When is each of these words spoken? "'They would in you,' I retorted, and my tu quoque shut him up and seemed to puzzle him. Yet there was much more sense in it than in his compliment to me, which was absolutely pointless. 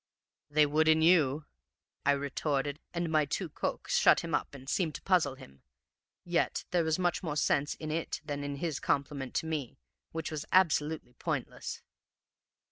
"'They 0.49 0.65
would 0.65 0.87
in 0.87 0.99
you,' 1.03 1.45
I 2.07 2.13
retorted, 2.13 2.79
and 2.91 3.11
my 3.11 3.25
tu 3.25 3.49
quoque 3.49 3.87
shut 3.87 4.21
him 4.21 4.33
up 4.33 4.55
and 4.55 4.67
seemed 4.67 4.95
to 4.95 5.01
puzzle 5.03 5.35
him. 5.35 5.61
Yet 6.25 6.65
there 6.71 6.83
was 6.83 6.97
much 6.97 7.21
more 7.21 7.35
sense 7.37 7.75
in 7.75 7.91
it 7.91 8.19
than 8.25 8.43
in 8.43 8.55
his 8.55 8.79
compliment 8.79 9.35
to 9.35 9.45
me, 9.45 9.77
which 10.11 10.31
was 10.31 10.43
absolutely 10.51 11.13
pointless. 11.13 11.83